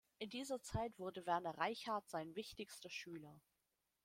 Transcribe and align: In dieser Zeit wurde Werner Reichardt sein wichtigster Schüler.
In 0.17 0.31
dieser 0.31 0.59
Zeit 0.63 0.97
wurde 0.97 1.27
Werner 1.27 1.55
Reichardt 1.59 2.09
sein 2.09 2.35
wichtigster 2.35 2.89
Schüler. 2.89 3.39